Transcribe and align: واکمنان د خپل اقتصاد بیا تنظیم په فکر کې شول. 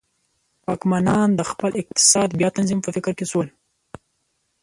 واکمنان 0.67 1.29
د 1.35 1.41
خپل 1.51 1.71
اقتصاد 1.81 2.29
بیا 2.39 2.49
تنظیم 2.57 2.79
په 2.83 2.89
فکر 2.95 3.11
کې 3.19 3.25
شول. 3.31 3.47